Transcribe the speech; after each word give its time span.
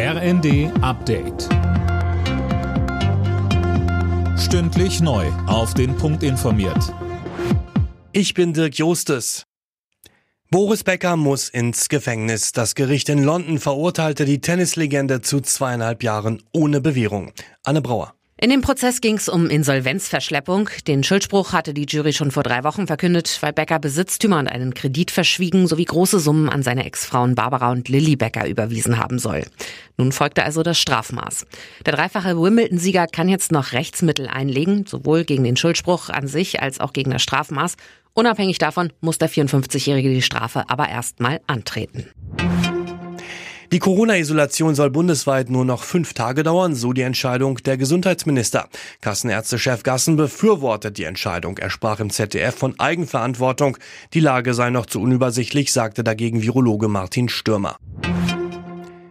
RND 0.00 0.70
Update. 0.80 1.48
Stündlich 4.38 5.00
neu. 5.00 5.26
Auf 5.48 5.74
den 5.74 5.96
Punkt 5.96 6.22
informiert. 6.22 6.94
Ich 8.12 8.32
bin 8.32 8.52
Dirk 8.52 8.78
Jostes. 8.78 9.44
Boris 10.52 10.84
Becker 10.84 11.16
muss 11.16 11.48
ins 11.48 11.88
Gefängnis. 11.88 12.52
Das 12.52 12.76
Gericht 12.76 13.08
in 13.08 13.24
London 13.24 13.58
verurteilte 13.58 14.24
die 14.24 14.40
Tennislegende 14.40 15.20
zu 15.20 15.40
zweieinhalb 15.40 16.04
Jahren 16.04 16.44
ohne 16.52 16.80
Bewährung. 16.80 17.32
Anne 17.64 17.82
Brauer. 17.82 18.14
In 18.40 18.50
dem 18.50 18.60
Prozess 18.60 19.00
ging 19.00 19.16
es 19.16 19.28
um 19.28 19.50
Insolvenzverschleppung. 19.50 20.70
Den 20.86 21.02
Schuldspruch 21.02 21.52
hatte 21.52 21.74
die 21.74 21.86
Jury 21.86 22.12
schon 22.12 22.30
vor 22.30 22.44
drei 22.44 22.62
Wochen 22.62 22.86
verkündet, 22.86 23.36
weil 23.40 23.52
Becker 23.52 23.80
Besitztümer 23.80 24.38
und 24.38 24.46
einen 24.46 24.74
Kredit 24.74 25.10
verschwiegen 25.10 25.66
sowie 25.66 25.86
große 25.86 26.20
Summen 26.20 26.48
an 26.48 26.62
seine 26.62 26.84
Ex-Frauen 26.84 27.34
Barbara 27.34 27.72
und 27.72 27.88
Lilly 27.88 28.14
Becker 28.14 28.46
überwiesen 28.46 28.96
haben 28.96 29.18
soll. 29.18 29.42
Nun 29.96 30.12
folgte 30.12 30.44
also 30.44 30.62
das 30.62 30.78
Strafmaß. 30.78 31.46
Der 31.84 31.94
dreifache 31.94 32.40
Wimbledon-Sieger 32.40 33.08
kann 33.08 33.28
jetzt 33.28 33.50
noch 33.50 33.72
Rechtsmittel 33.72 34.28
einlegen, 34.28 34.86
sowohl 34.86 35.24
gegen 35.24 35.42
den 35.42 35.56
Schuldspruch 35.56 36.08
an 36.08 36.28
sich 36.28 36.62
als 36.62 36.78
auch 36.78 36.92
gegen 36.92 37.10
das 37.10 37.22
Strafmaß. 37.22 37.74
Unabhängig 38.14 38.58
davon 38.58 38.92
muss 39.00 39.18
der 39.18 39.30
54-Jährige 39.30 40.10
die 40.10 40.22
Strafe 40.22 40.62
aber 40.68 40.88
erstmal 40.88 41.40
antreten. 41.48 42.06
Die 43.70 43.80
Corona-Isolation 43.80 44.74
soll 44.74 44.88
bundesweit 44.88 45.50
nur 45.50 45.66
noch 45.66 45.82
fünf 45.82 46.14
Tage 46.14 46.42
dauern, 46.42 46.74
so 46.74 46.94
die 46.94 47.02
Entscheidung 47.02 47.58
der 47.58 47.76
Gesundheitsminister. 47.76 48.70
Kassenärztechef 49.02 49.82
Gassen 49.82 50.16
befürwortet 50.16 50.96
die 50.96 51.04
Entscheidung. 51.04 51.58
Er 51.58 51.68
sprach 51.68 52.00
im 52.00 52.08
ZDF 52.08 52.54
von 52.54 52.80
Eigenverantwortung. 52.80 53.76
Die 54.14 54.20
Lage 54.20 54.54
sei 54.54 54.70
noch 54.70 54.86
zu 54.86 55.02
unübersichtlich, 55.02 55.70
sagte 55.70 56.02
dagegen 56.02 56.42
Virologe 56.42 56.88
Martin 56.88 57.28
Stürmer. 57.28 57.76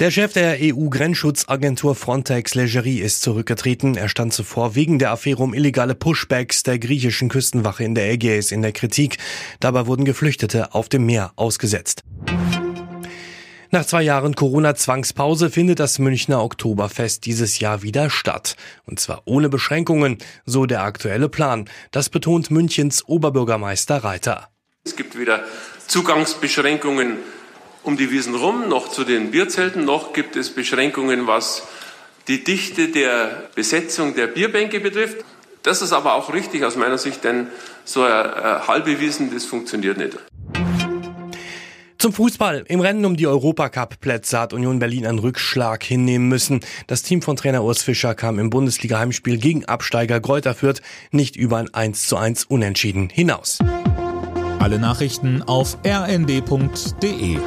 Der 0.00 0.12
Chef 0.12 0.32
der 0.32 0.58
EU-Grenzschutzagentur 0.60 1.94
Frontex 1.96 2.54
Legerie 2.54 3.00
ist 3.00 3.20
zurückgetreten. 3.20 3.96
Er 3.96 4.08
stand 4.08 4.32
zuvor 4.32 4.76
wegen 4.76 5.00
der 5.00 5.10
Affäre 5.10 5.42
um 5.42 5.52
illegale 5.52 5.96
Pushbacks 5.96 6.62
der 6.62 6.78
griechischen 6.78 7.28
Küstenwache 7.28 7.82
in 7.82 7.96
der 7.96 8.08
Ägäis 8.10 8.52
in 8.52 8.62
der 8.62 8.72
Kritik. 8.72 9.18
Dabei 9.60 9.86
wurden 9.86 10.04
Geflüchtete 10.04 10.72
auf 10.72 10.88
dem 10.88 11.04
Meer 11.04 11.32
ausgesetzt. 11.34 12.04
Nach 13.70 13.84
zwei 13.84 14.00
Jahren 14.00 14.34
Corona-Zwangspause 14.34 15.50
findet 15.50 15.78
das 15.78 15.98
Münchner 15.98 16.42
Oktoberfest 16.42 17.26
dieses 17.26 17.58
Jahr 17.58 17.82
wieder 17.82 18.08
statt. 18.08 18.56
Und 18.86 18.98
zwar 18.98 19.20
ohne 19.26 19.50
Beschränkungen, 19.50 20.16
so 20.46 20.64
der 20.64 20.82
aktuelle 20.82 21.28
Plan. 21.28 21.68
Das 21.90 22.08
betont 22.08 22.50
Münchens 22.50 23.06
Oberbürgermeister 23.06 23.98
Reiter. 23.98 24.48
Es 24.84 24.96
gibt 24.96 25.18
weder 25.18 25.44
Zugangsbeschränkungen 25.86 27.18
um 27.82 27.98
die 27.98 28.10
Wiesen 28.10 28.34
rum, 28.34 28.70
noch 28.70 28.88
zu 28.88 29.04
den 29.04 29.30
Bierzelten, 29.32 29.84
noch 29.84 30.14
gibt 30.14 30.36
es 30.36 30.48
Beschränkungen, 30.54 31.26
was 31.26 31.62
die 32.26 32.44
Dichte 32.44 32.88
der 32.88 33.50
Besetzung 33.54 34.14
der 34.14 34.28
Bierbänke 34.28 34.80
betrifft. 34.80 35.18
Das 35.62 35.82
ist 35.82 35.92
aber 35.92 36.14
auch 36.14 36.32
richtig 36.32 36.64
aus 36.64 36.76
meiner 36.76 36.96
Sicht, 36.96 37.22
denn 37.22 37.48
so 37.84 38.02
eine 38.02 38.66
halbe 38.66 38.98
Wiesen, 38.98 39.32
das 39.32 39.44
funktioniert 39.44 39.98
nicht. 39.98 40.16
Zum 41.98 42.12
Fußball. 42.12 42.64
Im 42.68 42.78
Rennen 42.78 43.04
um 43.04 43.16
die 43.16 43.26
Europacup-Plätze 43.26 44.38
hat 44.38 44.52
Union 44.52 44.78
Berlin 44.78 45.04
einen 45.04 45.18
Rückschlag 45.18 45.82
hinnehmen 45.82 46.28
müssen. 46.28 46.60
Das 46.86 47.02
Team 47.02 47.22
von 47.22 47.34
Trainer 47.34 47.64
Urs 47.64 47.82
Fischer 47.82 48.14
kam 48.14 48.38
im 48.38 48.50
Bundesliga-Heimspiel 48.50 49.36
gegen 49.38 49.64
Absteiger 49.64 50.20
Greuther 50.20 50.54
Fürth 50.54 50.80
nicht 51.10 51.34
über 51.34 51.56
ein 51.56 51.74
1 51.74 52.06
zu 52.06 52.16
1 52.16 52.44
Unentschieden 52.44 53.08
hinaus. 53.08 53.58
Alle 54.60 54.78
Nachrichten 54.78 55.42
auf 55.42 55.76
rnd.de 55.84 57.38